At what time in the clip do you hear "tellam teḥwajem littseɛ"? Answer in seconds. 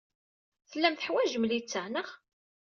0.69-1.85